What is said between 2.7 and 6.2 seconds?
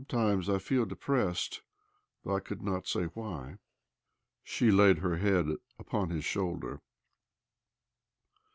say why." She laid her head upon